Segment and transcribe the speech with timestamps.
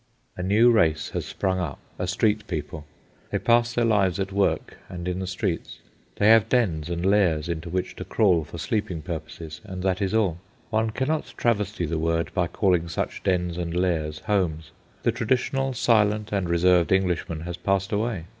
[0.35, 2.87] A new race has sprung up, a street people.
[3.29, 5.77] They pass their lives at work and in the streets.
[6.15, 10.15] They have dens and lairs into which to crawl for sleeping purposes, and that is
[10.15, 10.39] all.
[10.71, 14.71] One cannot travesty the word by calling such dens and lairs "homes."
[15.03, 18.23] The traditional silent and reserved Englishman has passed away.